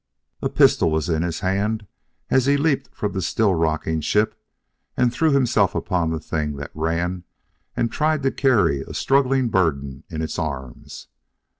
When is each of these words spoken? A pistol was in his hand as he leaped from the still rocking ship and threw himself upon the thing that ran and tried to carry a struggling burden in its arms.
A 0.41 0.49
pistol 0.49 0.89
was 0.89 1.09
in 1.09 1.21
his 1.21 1.41
hand 1.41 1.85
as 2.31 2.47
he 2.47 2.57
leaped 2.57 2.89
from 2.91 3.11
the 3.13 3.21
still 3.21 3.53
rocking 3.53 4.01
ship 4.01 4.33
and 4.97 5.13
threw 5.13 5.29
himself 5.29 5.75
upon 5.75 6.09
the 6.09 6.19
thing 6.19 6.55
that 6.55 6.71
ran 6.73 7.23
and 7.77 7.91
tried 7.91 8.23
to 8.23 8.31
carry 8.31 8.81
a 8.81 8.95
struggling 8.95 9.49
burden 9.49 10.03
in 10.09 10.23
its 10.23 10.39
arms. 10.39 11.05